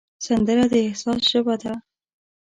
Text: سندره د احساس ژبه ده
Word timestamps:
سندره 0.25 0.65
د 0.71 0.73
احساس 0.87 1.21
ژبه 1.31 1.55
ده 1.61 1.73